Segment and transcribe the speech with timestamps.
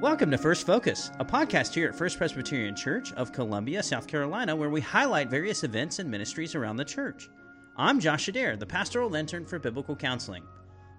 [0.00, 4.54] Welcome to First Focus, a podcast here at First Presbyterian Church of Columbia, South Carolina,
[4.54, 7.28] where we highlight various events and ministries around the church.
[7.76, 10.44] I'm Josh Adair, the pastoral intern for biblical counseling.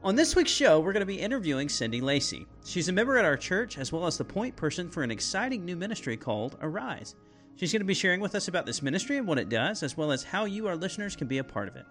[0.03, 2.45] On this week's show, we're going to be interviewing Cindy Lacey.
[2.65, 5.63] She's a member at our church as well as the point person for an exciting
[5.63, 7.15] new ministry called Arise.
[7.55, 9.95] She's going to be sharing with us about this ministry and what it does, as
[9.95, 11.85] well as how you, our listeners, can be a part of it.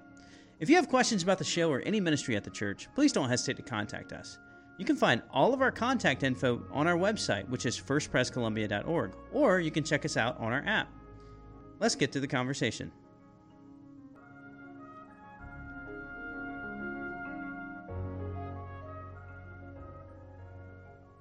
[0.60, 3.30] If you have questions about the show or any ministry at the church, please don't
[3.30, 4.38] hesitate to contact us.
[4.78, 9.60] You can find all of our contact info on our website, which is firstprescolumbia.org, or
[9.60, 10.88] you can check us out on our app.
[11.80, 12.92] Let's get to the conversation.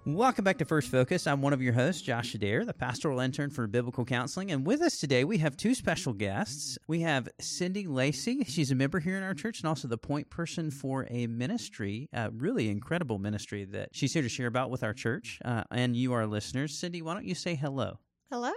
[0.08, 1.28] Welcome back to First Focus.
[1.28, 4.52] I'm one of your hosts, Josh Adair, the pastoral intern for biblical counseling.
[4.52, 6.78] And with us today, we have two special guests.
[6.88, 8.46] We have Cindy Lacey.
[8.46, 12.08] She's a member here in our church and also the point person for a ministry,
[12.14, 15.94] a really incredible ministry that she's here to share about with our church uh, and
[15.94, 16.80] you, our listeners.
[16.80, 18.00] Cindy, why don't you say hello?
[18.31, 18.53] Hello.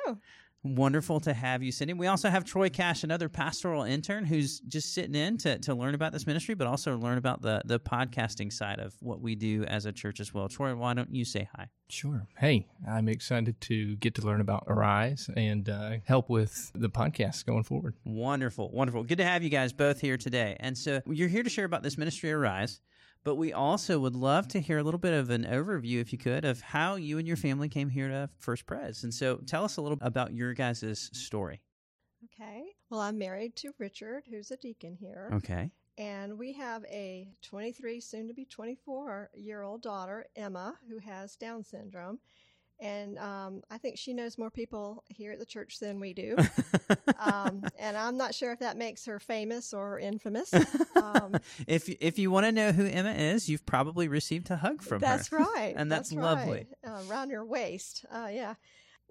[0.62, 1.94] Wonderful to have you, Cindy.
[1.94, 5.94] We also have Troy Cash, another pastoral intern who's just sitting in to, to learn
[5.94, 9.64] about this ministry, but also learn about the, the podcasting side of what we do
[9.64, 10.48] as a church as well.
[10.48, 11.69] Troy, why don't you say hi?
[11.89, 12.27] Sure.
[12.36, 17.47] Hey, I'm excited to get to learn about Arise and uh, help with the podcast
[17.47, 17.95] going forward.
[18.05, 18.70] Wonderful.
[18.70, 19.05] Wonderful.
[19.05, 20.58] Good to have you guys both here today.
[20.61, 22.80] And so you're here to share about this ministry, Arise.
[23.22, 26.18] But we also would love to hear a little bit of an overview, if you
[26.18, 29.04] could, of how you and your family came here to First Pres.
[29.04, 31.60] And so tell us a little about your guys' story.
[32.24, 32.64] Okay.
[32.88, 35.30] Well, I'm married to Richard, who's a deacon here.
[35.34, 35.70] Okay.
[35.98, 41.36] And we have a 23, soon to be 24 year old daughter, Emma, who has
[41.36, 42.20] Down syndrome.
[42.81, 46.36] And um, I think she knows more people here at the church than we do.
[47.19, 50.53] um, and I'm not sure if that makes her famous or infamous.
[50.97, 51.36] Um,
[51.67, 55.01] if if you want to know who Emma is, you've probably received a hug from
[55.01, 55.39] that's her.
[55.39, 55.74] That's right.
[55.77, 56.67] and that's, that's lovely.
[56.85, 56.92] Right.
[56.92, 58.05] Uh, around your waist.
[58.11, 58.55] Uh, yeah.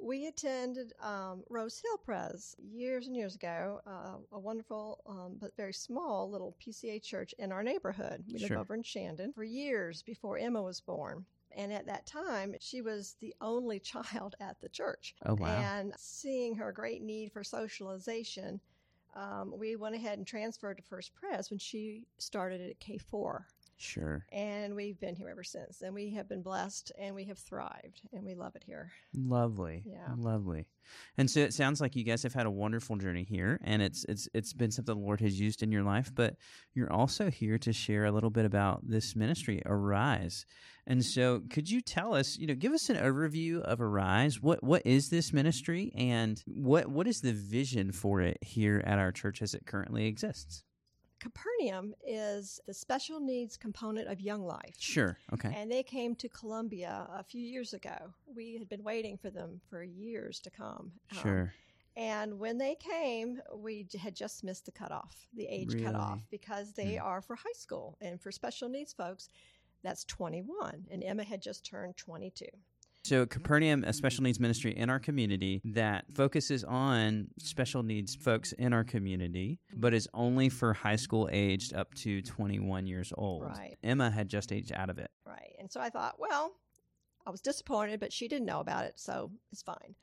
[0.02, 5.56] We attended um, Rose Hill Pres years and years ago, uh, a wonderful um, but
[5.58, 8.24] very small little PCA church in our neighborhood.
[8.32, 8.50] We Sure.
[8.52, 11.26] live over in Shandon for years before Emma was born.
[11.56, 15.16] And at that time, she was the only child at the church.
[15.26, 15.48] Oh, wow.
[15.48, 18.60] And seeing her great need for socialization,
[19.16, 23.46] um, we went ahead and transferred to First Pres when she started at K4.
[23.82, 24.26] Sure.
[24.34, 25.82] And we've been here ever since.
[25.82, 28.92] And we have been blessed and we have thrived and we love it here.
[29.14, 29.84] Lovely.
[29.86, 30.14] Yeah.
[30.18, 30.68] Lovely.
[31.18, 34.06] And so it sounds like you guys have had a wonderful journey here and it's
[34.10, 36.36] it's it's been something the Lord has used in your life, but
[36.74, 40.46] you're also here to share a little bit about this ministry, Arise.
[40.86, 44.42] And so could you tell us, you know, give us an overview of Arise.
[44.42, 49.00] What what is this ministry and what what is the vision for it here at
[49.00, 50.64] our church as it currently exists?
[51.20, 54.76] Capernaum is the special needs component of Young Life.
[54.80, 55.18] Sure.
[55.34, 55.54] Okay.
[55.56, 58.14] And they came to Columbia a few years ago.
[58.34, 60.92] We had been waiting for them for years to come.
[61.12, 61.54] Um, Sure.
[61.98, 66.96] and when they came, we had just missed the cutoff, the age cutoff, because they
[66.96, 67.06] Hmm.
[67.06, 67.98] are for high school.
[68.02, 69.28] And for special needs folks,
[69.84, 70.88] that's 21.
[70.90, 72.46] And Emma had just turned 22.
[73.06, 78.52] So, Capernaum, a special needs ministry in our community that focuses on special needs folks
[78.54, 83.44] in our community, but is only for high school aged up to 21 years old.
[83.46, 83.78] Right.
[83.84, 85.10] Emma had just aged out of it.
[85.26, 85.56] Right.
[85.60, 86.52] And so I thought, well,
[87.26, 89.96] I was disappointed, but she didn't know about it, so it's fine.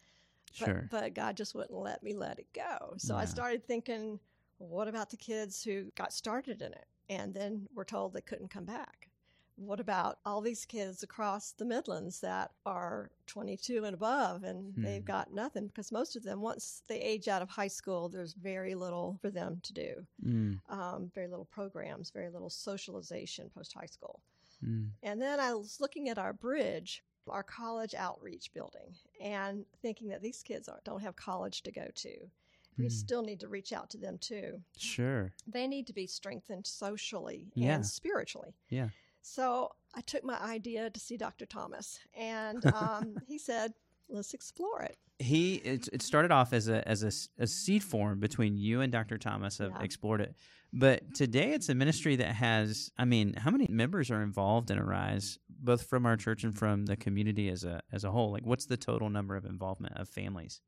[0.59, 0.89] But, Sure.
[0.91, 2.95] but God just wouldn't let me let it go.
[2.97, 4.19] So I started thinking,
[4.59, 8.23] well, what about the kids who got started in it and then were told they
[8.23, 9.11] couldn't come back?
[9.57, 15.01] What about all these kids across the Midlands that are 22 and above and they've
[15.03, 15.07] Hmm.
[15.07, 15.67] got nothing?
[15.69, 19.31] Because most of them, once they age out of high school, there's very little for
[19.31, 20.07] them to do.
[20.23, 24.21] Mm, Um, very little programs, very little socialization post high school.
[24.63, 30.09] mm, And then I was looking at our bridge, our college outreach building, and thinking
[30.09, 32.31] that these kids don't have college to go to.
[32.79, 32.93] We Mm.
[32.93, 34.63] still need to reach out to them too.
[34.77, 35.33] sure.
[35.47, 37.77] They need to be strengthened socially Yeah.
[37.77, 38.53] and spiritually.
[38.69, 38.91] Yeah.
[39.27, 41.47] So I took my idea to see Dr.
[41.47, 43.73] Thomas, and um, he said,
[44.09, 44.97] let's explore it.
[45.19, 48.93] He it, it started off as a as a, a seed form between you and
[48.93, 49.19] Dr.
[49.19, 49.83] Thomas have Yeah.
[49.83, 50.37] explored it.
[50.73, 54.79] But today it's a ministry that has I mean, how many members are involved in
[54.79, 58.31] Arise both from our church and from the community as a as a whole?
[58.31, 60.61] Like what's the total number of involvement of families?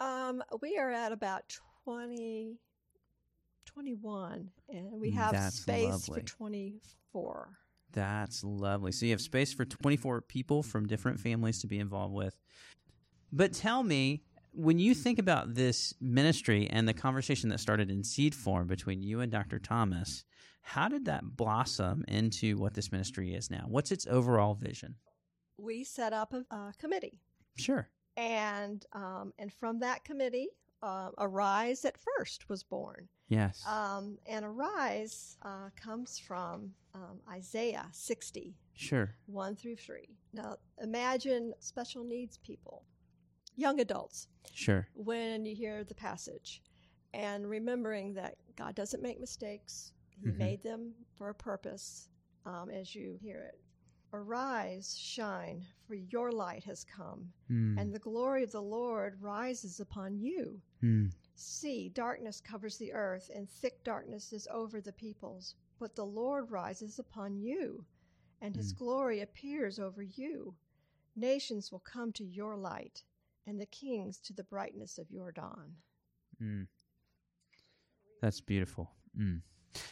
[0.00, 1.42] Um, we are at about
[1.84, 2.56] 20,
[3.66, 6.20] 21, and we have That's space lovely.
[6.20, 7.58] for 24.
[7.92, 8.92] That's lovely.
[8.92, 12.36] So you have space for 24 people from different families to be involved with.
[13.32, 14.22] But tell me,
[14.52, 19.02] when you think about this ministry and the conversation that started in seed form between
[19.02, 19.58] you and Dr.
[19.58, 20.24] Thomas,
[20.62, 23.64] how did that blossom into what this ministry is now?
[23.68, 24.96] What's its overall vision?
[25.58, 27.18] we set up a, a committee,
[27.56, 27.88] Sure.
[28.18, 30.48] and um, and from that committee,
[30.82, 33.08] uh, Arise at First was born.
[33.28, 33.64] Yes.
[33.66, 39.14] Um, and Arise uh, comes from um, Isaiah 60, sure.
[39.26, 40.08] 1 through 3.
[40.32, 42.84] Now, imagine special needs people,
[43.56, 44.86] young adults, Sure.
[44.94, 46.62] when you hear the passage
[47.14, 50.36] and remembering that God doesn't make mistakes, He Mhm.
[50.38, 52.08] made them for a purpose
[52.46, 53.60] um, as you hear it.
[54.12, 57.76] Arise, shine, for your light has come, Mm.
[57.78, 60.62] and the glory of the Lord rises upon you.
[60.82, 61.12] Mm.
[61.38, 65.54] See, darkness covers the earth, and thick darkness is over the peoples.
[65.78, 67.84] But the Lord rises upon you,
[68.40, 68.78] and his Mm.
[68.78, 70.56] glory appears over you.
[71.14, 73.04] Nations will come to your light,
[73.46, 75.76] and the kings to the brightness of your dawn.
[76.40, 76.68] Mm.
[78.22, 78.90] That's beautiful.
[79.14, 79.42] Mm.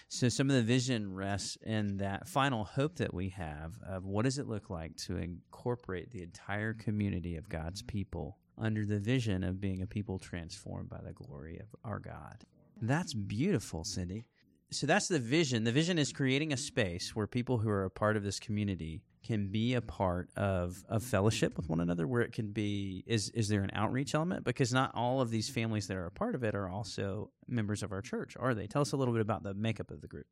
[0.08, 4.25] So, some of the vision rests in that final hope that we have of what
[4.25, 9.44] does it look like to incorporate the entire community of God's people under the vision
[9.44, 12.44] of being a people transformed by the glory of our God.
[12.80, 14.26] That's beautiful, Cindy.
[14.70, 15.64] So, that's the vision.
[15.64, 19.02] The vision is creating a space where people who are a part of this community
[19.22, 23.30] can be a part of of fellowship with one another where it can be is
[23.30, 26.34] is there an outreach element because not all of these families that are a part
[26.34, 29.22] of it are also members of our church are they tell us a little bit
[29.22, 30.26] about the makeup of the group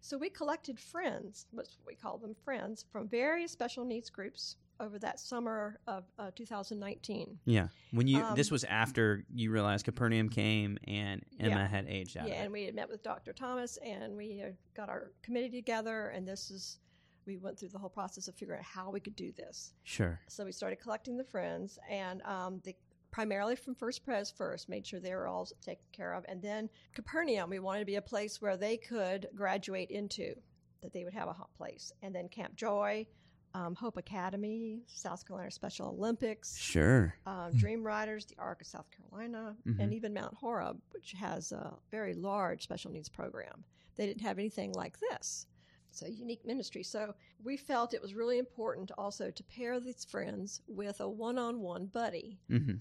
[0.00, 4.98] So we collected friends, what we call them friends, from various special needs groups over
[4.98, 7.38] that summer of uh, 2019.
[7.44, 11.66] yeah when you Um, this was after you realized capernaum came and emma Yeah.
[11.68, 13.32] had aged out Yeah, and we had met with Dr.
[13.32, 14.44] Thomas, and we
[14.74, 16.78] got our committee together, and this is
[17.26, 19.74] we went through the whole process of figuring out how we could do this.
[19.84, 22.74] sure So we started collecting the friends, and um, the
[23.10, 26.68] primarily from First Pres first, made sure they were all taken care of, and then
[26.94, 27.50] Capernaum.
[27.50, 30.34] We wanted to be a place where they could graduate into,
[30.82, 33.06] that they would have a hot place, and then Camp Joy.
[33.54, 38.86] Um, Hope Academy, South Carolina Special Olympics, sure um, Dream Riders, the Arc of South
[38.90, 39.80] Carolina, Mhm.
[39.80, 43.64] and even Mount Horeb, which has a very large special needs program.
[43.96, 45.46] They didn't have anything like this.
[45.90, 46.82] It's a unique ministry.
[46.82, 51.38] So we felt it was really important also to pair these friends with a one
[51.38, 52.74] on one buddy hmm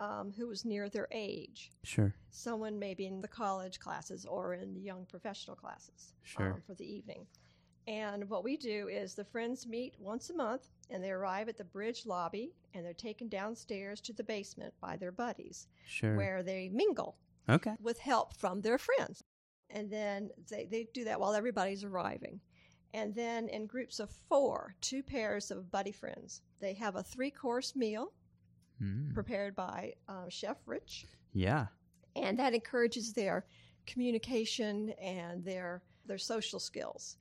[0.00, 1.70] um, who was near their age.
[1.84, 6.54] sure Someone maybe in the college classes or in the young professional classes Sure.
[6.54, 7.26] um, for the evening.
[7.86, 11.58] And what we do is the friends meet once a month and they arrive at
[11.58, 16.42] the bridge lobby and they're taken downstairs to the basement by their buddies sure where
[16.42, 17.16] they mingle
[17.48, 19.22] okay with help from their friends.
[19.70, 22.40] And then they, they do that while everybody's arriving.
[22.94, 27.30] And then in groups of four, two pairs of buddy friends, they have a three
[27.30, 28.12] course meal
[28.82, 29.14] Mm.
[29.14, 31.06] prepared by uh, Chef Rich.
[31.34, 31.66] yeah
[32.16, 33.46] And that encourages their
[33.86, 37.16] communication and their, their social skills.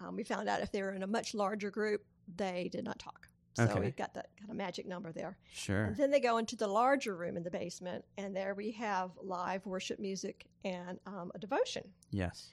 [0.00, 2.04] Um, we found out if they were in a much larger group,
[2.36, 3.28] they did not talk.
[3.54, 3.80] So Okay.
[3.80, 5.38] we've got that kind of magic number there.
[5.50, 8.70] sure And then they go into the larger room in the basement, and there we
[8.72, 11.84] have live worship music and um, a devotion.
[12.10, 12.50] yes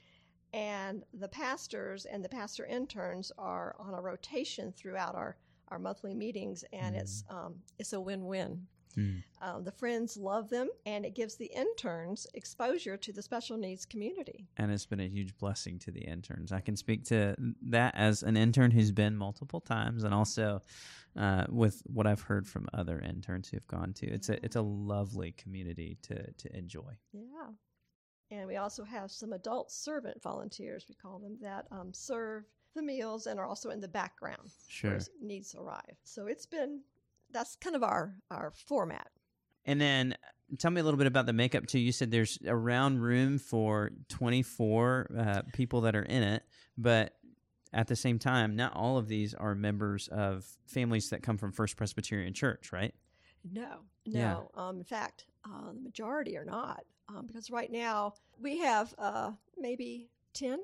[0.54, 5.36] And the pastors and the pastor interns are on a rotation throughout our,
[5.70, 8.66] our monthly meetings, and it's um, it's a win win.
[8.98, 9.24] Mm.
[9.42, 13.86] Um, the friends love them, and it gives the interns exposure to the special needs
[13.86, 14.48] community.
[14.58, 16.52] and it's been a huge blessing to the interns.
[16.52, 20.62] I can speak to that as an intern who's been multiple times, and also
[21.16, 24.08] uh, with what I've heard from other interns who've gone to.
[24.08, 26.98] It's a it's a lovely community to to enjoy.
[27.12, 27.50] Yeah.
[28.32, 32.82] And we also have some adult servant volunteers, we call them, that um, serve the
[32.82, 34.50] meals and are also in the background.
[34.68, 34.98] Sure.
[35.22, 35.96] needs arrive.
[36.04, 36.82] So it's been
[37.34, 39.08] that's kind of our our format.
[39.66, 40.16] And then
[40.60, 41.80] tell me a little bit about the makeup too.
[41.80, 46.44] You said there's around room for 24 uh, people that are in it,
[46.78, 47.14] but
[47.74, 51.52] at the same time, not all of these are members of families that come from
[51.52, 52.94] First Presbyterian Church, right?
[53.52, 54.34] No, Yeah.
[54.34, 54.52] no.
[54.62, 59.32] Um, in fact, uh, the majority are not um, because right now we have uh,
[59.58, 60.60] maybe ten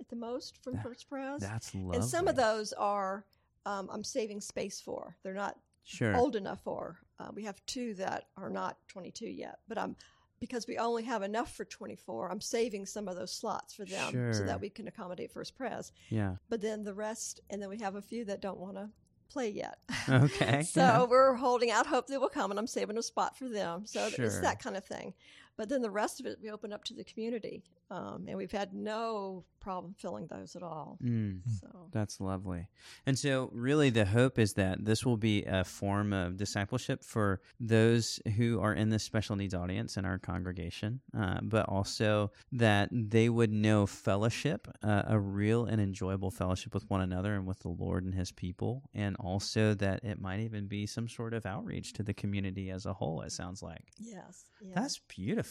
[0.00, 1.96] at the most from That- First Pres, That's lovely.
[1.96, 3.24] and some of those are
[3.66, 5.16] um, I'm saving space for.
[5.22, 6.14] They're not sure.
[6.16, 6.98] old enough for.
[7.18, 9.96] Uh, we have two that are not 22 yet, but I'm
[10.38, 12.30] because we only have enough for 24.
[12.30, 15.92] I'm saving some of those slots for them so that we can accommodate First Pres.
[16.10, 16.36] Yeah.
[16.50, 18.90] But then the rest, and then we have a few that don't want to
[19.30, 19.78] play yet.
[20.08, 20.62] Okay.
[20.62, 21.02] so yeah.
[21.04, 23.86] we're holding out hope they will come, and I'm saving a spot for them.
[23.86, 24.26] So Sure.
[24.26, 25.14] it's that kind of thing.
[25.56, 28.52] But then the rest of it we open up to the community, um, and we've
[28.52, 30.98] had no problem filling those at all.
[31.02, 31.40] Mm.
[31.60, 32.68] So That's lovely.
[33.04, 37.40] And so, really, the hope is that this will be a form of discipleship for
[37.58, 42.90] those who are in this special needs audience in our congregation, uh, but also that
[42.92, 47.60] they would know fellowship, uh, a real and enjoyable fellowship with one another and with
[47.60, 51.46] the Lord and His people, and also that it might even be some sort of
[51.46, 53.84] outreach to the community as a whole, it sounds like.
[53.98, 54.74] yes, yes.
[54.74, 55.45] That's beautiful.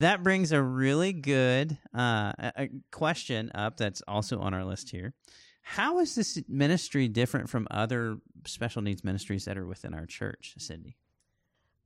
[0.00, 5.14] That brings a really good uh, a question up that's also on our list here.
[5.62, 8.16] How is this ministry different from other
[8.46, 10.96] special needs ministries that are within our church, Cindy?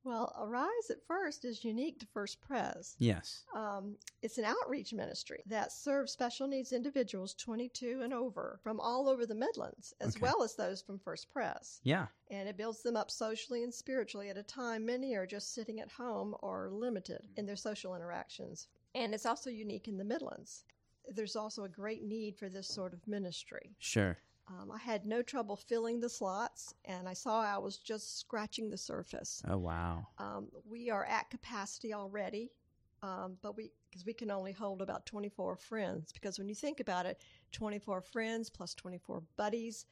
[0.05, 2.95] Well, Arise at first is unique to First Pres.
[2.99, 3.43] Yes.
[3.55, 9.09] Um, it's an outreach ministry that serves special needs individuals 22 and over from all
[9.09, 10.21] over the Midlands, as Okay.
[10.21, 11.81] well as those from First Pres.
[11.83, 12.07] Yeah.
[12.29, 15.81] And it builds them up socially and spiritually at a time many are just sitting
[15.81, 18.67] at home or limited in their social interactions.
[18.93, 20.63] And it's also unique in the Midlands.
[21.07, 23.75] There's also a great need for this sort of ministry.
[23.79, 24.17] Sure.
[24.47, 28.69] Um, I had no trouble filling the slots, and I saw I was just scratching
[28.69, 29.41] the surface.
[29.47, 30.07] Oh wow.
[30.19, 32.51] Um, we are at capacity already,
[33.01, 36.11] um, but we because we can only hold about 24 friends.
[36.11, 37.19] Because when you think about it,
[37.53, 39.85] 24 friends plus 24 buddies,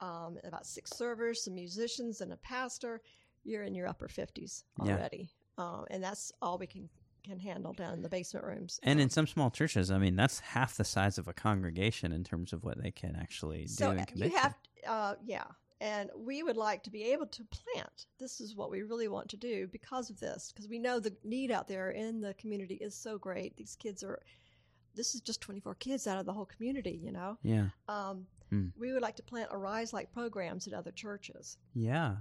[0.00, 3.00] um, about six servers, some musicians, and a pastor,
[3.44, 4.92] you're in your upper 50s Yeah.
[4.92, 6.88] already, um, and that's all we can
[7.26, 8.80] can handle down in the basement rooms.
[8.82, 12.24] And in some small churches, I mean, that's half the size of a congregation in
[12.24, 14.54] terms of what they can actually so do uh, and commit you have
[14.86, 15.44] uh, yeah
[15.80, 19.28] and we would like to be able to plant this is what we really want
[19.28, 22.76] to do because of this because we know the need out there in the community
[22.76, 24.20] is so great these kids are
[24.94, 27.36] this is just 24 kids out of the whole community you know.
[27.42, 27.66] Yeah.
[27.88, 28.68] um, Hmm.
[28.78, 32.14] we would like to plant arise like programs at other churches Yeah.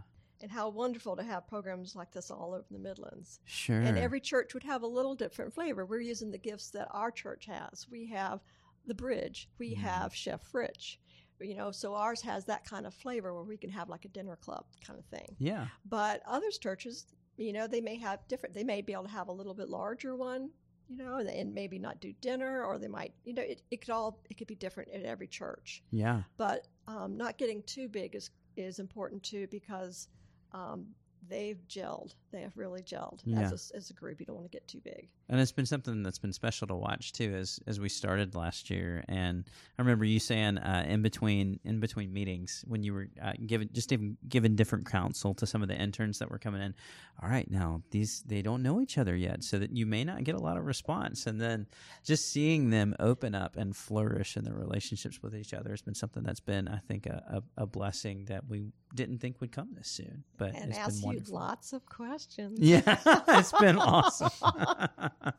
[0.45, 3.81] And how wonderful to have programs like this all over the midlands Sure.
[3.81, 5.87] and every church would have a little different flavor.
[5.87, 7.87] We're using the gifts that our church has.
[7.89, 8.41] We have
[8.85, 9.49] the bridge.
[9.57, 9.77] We Mhm.
[9.79, 10.99] have Chef Rich.
[11.41, 14.09] You know, so ours has that kind of flavor where we can have like a
[14.09, 15.35] dinner club kind of thing.
[15.39, 15.67] yeah.
[15.83, 18.53] But others churches, you know, they may have different.
[18.53, 20.51] They may be able to have a little bit larger one,
[20.87, 23.81] you know, and, and maybe not do dinner, or they might, you know, it, it
[23.81, 25.83] could all it could be different at every church.
[25.89, 26.21] Yeah.
[26.37, 30.07] But um, not getting too big is is important too because
[30.55, 30.85] um,
[31.29, 32.13] they've gelled.
[32.31, 33.41] They have really gelled Yeah.
[33.41, 34.19] as, a, as a group.
[34.19, 35.07] You don't want to get too big.
[35.29, 38.69] And it's been something that's been special to watch too, as as we started last
[38.69, 39.03] year.
[39.07, 39.45] And
[39.77, 43.69] I remember you saying uh, in between in between meetings when you were uh, given
[43.71, 46.75] just even given different counsel to some of the interns that were coming in.
[47.23, 50.23] All right, now these they don't know each other yet, so that you may not
[50.25, 51.25] get a lot of response.
[51.25, 51.65] And then
[52.03, 55.95] just seeing them open up and flourish in their relationships with each other has been
[55.95, 59.69] something that's been, I think, a, a, a blessing that we didn't think would come
[59.73, 60.23] this soon.
[60.37, 61.35] But and it's been you wonderful.
[61.35, 62.59] lots of questions.
[62.59, 64.29] Yeah, it's been awesome.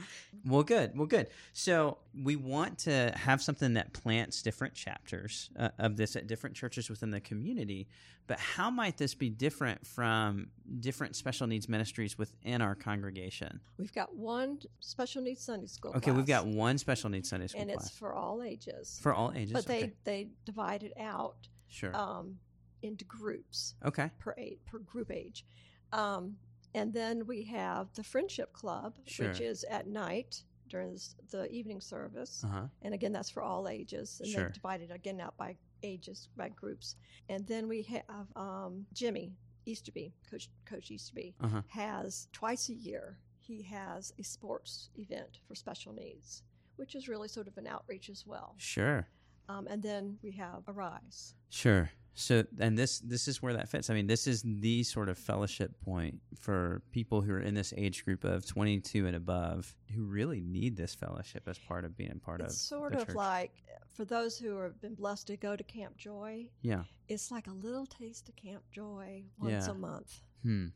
[0.47, 0.97] well, good.
[0.97, 1.28] Well, good.
[1.52, 6.56] So we want to have something that plants different chapters uh, of this at different
[6.56, 7.88] churches within the community.
[8.26, 10.49] But how might this be different from
[10.80, 13.61] different special needs ministries within our congregation?
[13.78, 15.92] We've got one special needs Sunday school.
[15.97, 18.99] Okay, we've got one special needs Sunday school and it's class for all ages.
[19.02, 19.52] for all ages.
[19.52, 21.37] but they they divide it out
[21.68, 21.94] sure.
[21.97, 22.38] um,
[22.83, 24.11] into groups okay.
[24.19, 25.45] per age, per group age.
[25.93, 26.37] Um,
[26.75, 29.29] and then we have the friendship club, Sure.
[29.29, 32.43] which is at night during this, the evening service.
[32.45, 32.62] Uh huh.
[32.83, 34.41] and again that's for all ages and Sure.
[34.43, 36.97] they're divided again out by ages by groups
[37.29, 39.33] and then we have um, jimmy
[39.67, 41.62] easterby coach coach easterby Uh huh.
[41.69, 46.43] has twice a year he has a sports event for special needs
[46.77, 49.07] which is really sort of an outreach as well Sure.
[49.49, 51.91] um, and then we have arise Sure.
[52.14, 53.88] So, and this this is where that fits.
[53.88, 57.73] I mean, this is the sort of fellowship point for people who are in this
[57.76, 62.12] age group of 22 and above who really need this fellowship as part of being
[62.12, 62.47] a part of.
[62.49, 63.16] it's of sort of church.
[63.16, 63.52] like
[63.95, 66.83] for those who have been blessed to go to camp joy yeah.
[67.09, 69.71] it's like a little taste of camp joy once Yeah.
[69.71, 70.66] a month Hmm.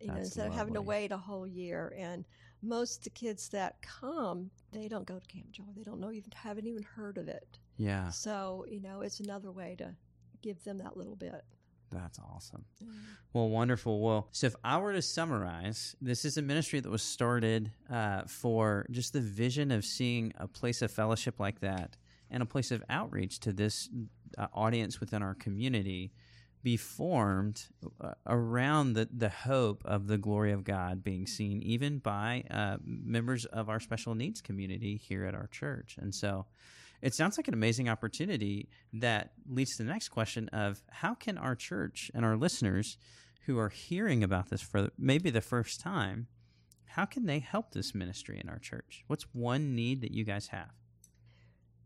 [0.00, 1.94] you know, instead of having to wait a whole year.
[1.98, 2.24] And
[2.62, 5.64] most of the kids that come, they don't go to Camp Joy.
[5.74, 7.58] They don't know even haven't even heard of it.
[7.78, 8.10] Yeah.
[8.10, 9.94] So you know, it's another way to
[10.46, 11.44] give them that little bit.
[11.90, 12.64] That's awesome.
[13.32, 14.00] Well, wonderful.
[14.00, 18.22] Well, so if I were to summarize, this is a ministry that was started uh,
[18.26, 21.96] for just the vision of seeing a place of fellowship like that
[22.30, 23.88] and a place of outreach to this
[24.38, 26.12] uh, audience within our community
[26.62, 27.66] be formed
[28.00, 32.78] uh, around the, the hope of the glory of God being seen even by uh,
[32.84, 35.96] members of our special needs community here at our church.
[36.00, 36.46] And so
[37.06, 41.38] it sounds like an amazing opportunity that leads to the next question of how can
[41.38, 42.98] our church and our listeners
[43.46, 46.26] who are hearing about this for maybe the first time,
[46.86, 49.04] how can they help this ministry in our church?
[49.06, 50.70] What's one need that you guys have?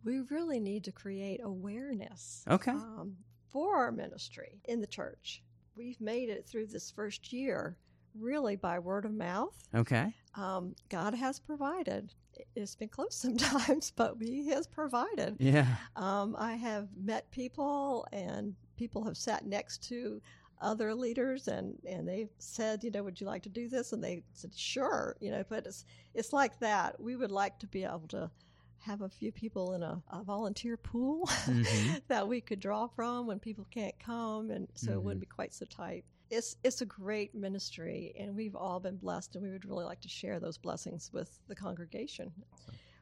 [0.05, 2.71] We really need to create awareness Okay.
[2.71, 3.17] um,
[3.49, 5.43] for our ministry in the church.
[5.77, 7.77] We've made it through this first year
[8.19, 9.55] really by word of mouth.
[9.75, 10.15] Okay.
[10.35, 12.13] Um, God has provided.
[12.55, 15.37] It's been close sometimes, but He has provided.
[15.39, 15.67] Yeah.
[15.97, 20.21] Um, I have met people, and people have sat next to
[20.63, 23.93] other leaders, and and they've said, you know, would you like to do this?
[23.93, 25.17] And they said, sure.
[25.21, 25.85] You know, but it's
[26.15, 27.01] it's like that.
[27.01, 28.31] We would like to be able to
[28.79, 32.01] have a few people in a, a volunteer pool Mhm.
[32.09, 35.53] that we could draw from when people can't come, and so it wouldn't be quite
[35.53, 36.05] so tight.
[36.31, 40.01] It's it's a great ministry, and we've all been blessed, and we would really like
[40.03, 42.33] to share those blessings with the congregation.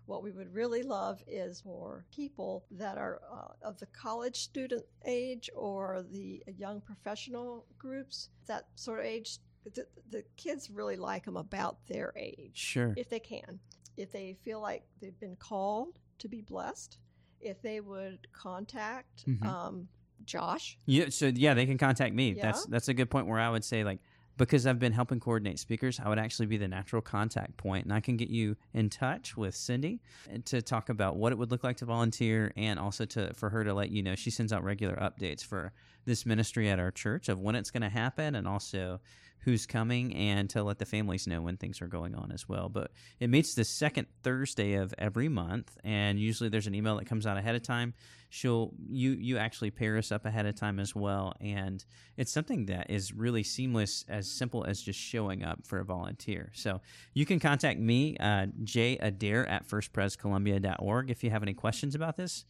[0.06, 4.84] What we would really love is for people that are uh, of the college student
[5.04, 9.38] age or the young professional groups, that sort of age.
[9.74, 12.94] The, the kids really like them about their age Sure.
[12.96, 13.60] if they can.
[13.98, 16.96] If they feel like they've been called to be blessed,
[17.40, 19.44] if they would contact Mhm.
[19.44, 19.88] um,
[20.28, 20.78] Josh.
[20.86, 22.32] Yeah, so yeah, they can contact me.
[22.32, 22.42] Yeah.
[22.42, 23.98] That's that's a good point where I would say like
[24.38, 27.92] because I've been helping coordinate speakers, I would actually be the natural contact point, and
[27.92, 30.00] I can get you in touch with Cindy
[30.32, 33.50] eh, to talk about what it would look like to volunteer, and also to for
[33.50, 35.72] her to let you know she sends out regular updates for
[36.04, 39.00] this ministry at our church of when it's going to happen, and also
[39.40, 42.68] who's coming, and to let the families know when things are going on as well.
[42.68, 42.90] But
[43.20, 47.26] it meets the second Thursday of every month, and usually there's an email that comes
[47.26, 47.94] out ahead of time.
[48.30, 51.82] She'll you you actually pair us up ahead of time as well and
[52.18, 56.52] it's something that is really seamless as simple as just showing up for a volunteer.
[56.54, 56.82] So
[57.14, 62.18] you can contact me uh, j adair at firstprescolumbia.org if you have any questions about
[62.18, 62.44] this.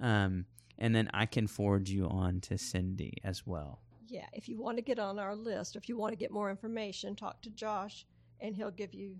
[0.00, 0.44] Um,
[0.78, 3.80] and then i can forward you on to cindy as well
[4.14, 6.30] Yeah, if you want to get on our list, or if you want to get
[6.30, 8.06] more information, talk to Josh,
[8.40, 9.16] and he'll give you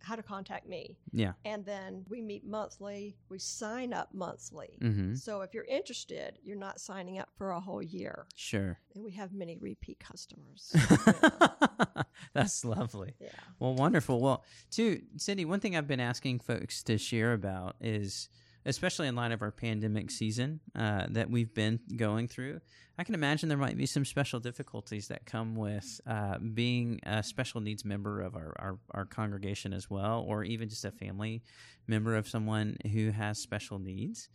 [0.00, 0.96] how to contact me.
[1.12, 3.16] yeah And then we meet monthly.
[3.28, 4.78] We sign up monthly.
[4.80, 5.16] mm-hmm.
[5.16, 8.26] So if you're interested, you're not signing up for a whole year.
[8.36, 10.72] sure And we have many repeat customers.
[10.74, 12.02] Yeah.
[12.32, 13.28] that's lovely yeah.
[13.58, 14.18] Well, wonderful.
[14.18, 18.30] Well, too, Cindy, one thing I've been asking folks to share about is,
[18.66, 22.60] especially in light of our pandemic season uh, that we've been going through,
[22.98, 27.22] I can imagine there might be some special difficulties that come with uh, being a
[27.22, 31.42] special needs member of our, our, our congregation as well, or even just a family
[31.86, 34.28] member of someone who has special needs.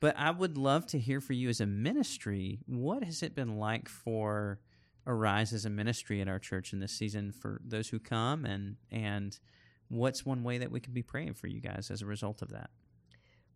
[0.00, 3.58] But I would love to hear for you as a ministry, what has it been
[3.58, 4.60] like for
[5.06, 8.76] arise as a ministry at our church in this season for those who come and
[8.90, 9.38] and
[9.88, 12.50] what's one way that we can be praying for you guys as a result of
[12.50, 12.70] that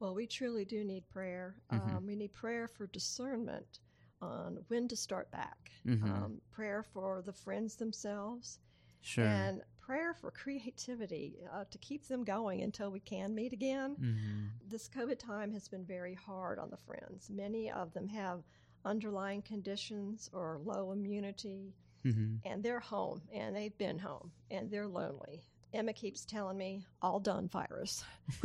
[0.00, 1.56] Well, we truly do need prayer.
[1.72, 1.94] Mhm.
[1.96, 3.80] Um, we need prayer for discernment
[4.20, 6.02] on when to start back, Mhm.
[6.04, 8.58] um, prayer for the friends themselves,
[9.00, 13.96] sure and prayer for creativity uh, to keep them going until we can meet again.
[13.96, 14.68] Mhm.
[14.68, 17.30] This COVID time has been very hard on the friends.
[17.30, 18.44] Many of them have
[18.84, 22.40] underlying conditions or low immunity, Mhm.
[22.44, 25.42] and they're home and they've been home and they're lonely.
[25.74, 28.04] Emma keeps telling me, all done virus.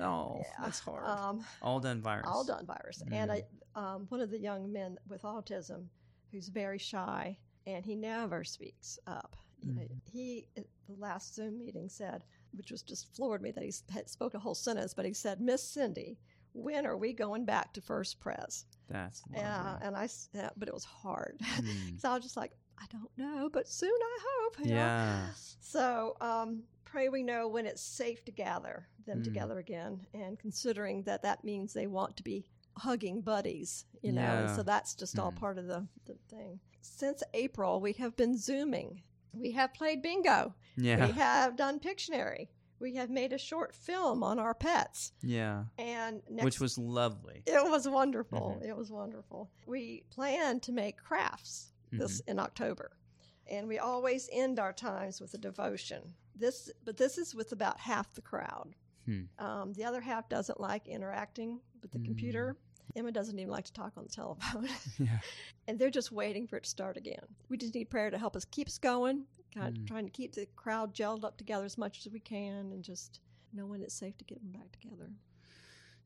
[0.00, 0.42] oh Yeah.
[0.60, 3.02] that's hard Um, all done virus all done virus.
[3.12, 3.42] And I,
[3.74, 5.86] um, one of the young men with autism
[6.32, 9.36] who's very shy and he never speaks up.
[9.62, 13.62] You know, he, at the last Zoom meeting, said, which was just floored me that
[13.62, 16.18] he had spoke a whole sentence, but he said, Miss Cindy,
[16.54, 18.64] when are we going back to First Pres?
[18.88, 21.38] that's Yeah, and I, yeah, but it was hard.
[21.40, 22.00] Mm.
[22.00, 24.58] so I was just like, I don't know, but soon I hope.
[24.60, 24.76] you know?
[24.76, 25.26] yeah
[25.60, 29.24] So um, pray we know when it's safe to gather them Mm.
[29.24, 32.44] together again, and considering that that means they want to be
[32.76, 34.20] hugging buddies, you know.
[34.22, 34.54] Yeah.
[34.56, 35.36] So that's just all Mm.
[35.36, 36.60] part of the, the thing.
[36.80, 39.02] Since April, we have been zooming.
[39.34, 40.54] We have played bingo.
[40.76, 42.48] yeah We have done Pictionary.
[42.78, 47.42] We have made a short film on our pets, yeah and next which was lovely
[47.46, 48.58] it was wonderful.
[48.62, 48.68] Mhm.
[48.70, 49.50] It was wonderful.
[49.66, 52.30] We plan to make crafts this Mm-hmm.
[52.30, 52.90] in October,
[53.50, 56.14] and we always end our times with a devotion.
[56.36, 58.74] This, but this is with about half the crowd.
[59.06, 59.22] Hmm.
[59.38, 62.04] Um, the other half doesn't like interacting with the Mm.
[62.04, 62.56] computer.
[62.96, 65.18] Emma doesn't even like to talk on the telephone, yeah
[65.68, 67.24] and they're just waiting for it to start again.
[67.48, 69.86] We just need prayer to help us keep us going, kind of Mm.
[69.86, 73.20] trying to keep the crowd gelled up together as much as we can, and just
[73.52, 75.10] know when it's safe to get them back together.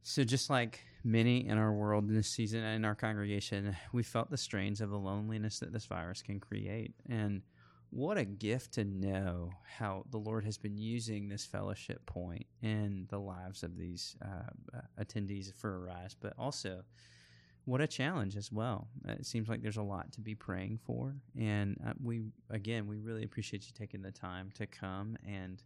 [0.06, 4.30] So, just like many in our world this season and in our congregation, we felt
[4.30, 6.92] the strains of the loneliness that this virus can create.
[7.08, 7.40] And
[7.88, 13.06] what a gift to know how the Lord has been using this fellowship point in
[13.08, 16.82] the lives of these uh, uh, attendees for Arise, but also
[17.64, 18.88] what a challenge as well.
[19.08, 22.98] It seems like there's a lot to be praying for, and uh, we again we
[22.98, 25.62] really appreciate you taking the time to come and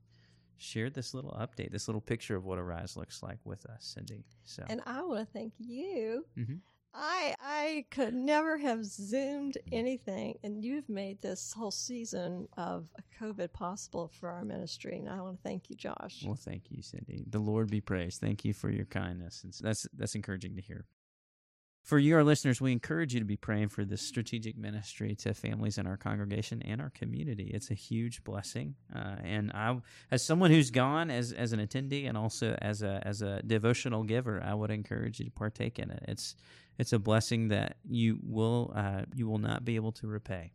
[0.58, 4.24] share this little update, this little picture of what Arise looks like with us, Cindy.
[4.44, 6.26] So, And I want to thank you.
[6.36, 6.60] Mhm.
[6.94, 12.88] I I could never have zoomed anything, and you've made this whole season of
[13.20, 16.24] COVID possible for our ministry, and I want to thank you, Josh.
[16.24, 17.24] well, thank you, Cindy.
[17.28, 18.20] The Lord be praised.
[18.20, 20.86] Thank you for your kindness, and that's that's encouraging to hear.
[21.88, 25.32] For you, our listeners, we encourage you to be praying for this strategic ministry to
[25.32, 27.44] families in our congregation and our community.
[27.44, 29.74] It's a huge blessing, uh, and I,
[30.10, 34.02] as someone who's gone as as an attendee and also as a as a devotional
[34.02, 36.04] giver, I would encourage you to partake in it.
[36.06, 36.36] It's
[36.76, 40.52] it's a blessing that you will uh, you will not be able to repay.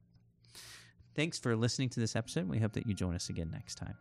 [1.16, 2.48] Thanks for listening to this episode.
[2.48, 3.96] We hope that you join us again next time.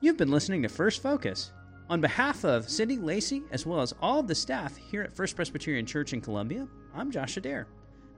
[0.00, 1.52] You've been listening to First Focus.
[1.90, 5.36] On behalf of Cindy Lacey, as well as all of the staff here at First
[5.36, 7.66] Presbyterian Church in Columbia, I'm Josh Adair.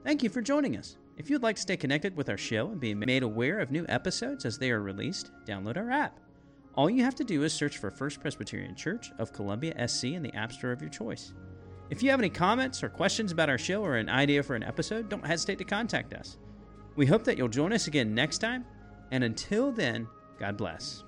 [0.05, 0.99] Thank you for joining us.
[1.17, 3.85] If you'd like to stay connected with our show and be made aware of new
[3.89, 6.21] episodes as they are released, download our app.
[6.77, 10.23] All you have to do is search for First Presbyterian Church of Columbia SC in
[10.23, 11.33] the App Store of your choice.
[11.91, 14.63] If you have any comments or questions about our show or an idea for an
[14.63, 16.37] episode, don't hesitate to contact us.
[16.95, 18.65] We hope that you'll join us again next time,
[19.11, 20.07] and until then,
[20.39, 21.03] God bless.